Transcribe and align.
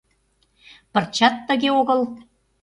Пырчат 0.91 1.35
тыге 1.47 1.69
огыл. 1.79 2.01